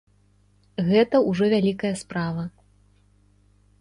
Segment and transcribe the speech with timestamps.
[0.87, 2.43] Гэта ўжо вялікая справа.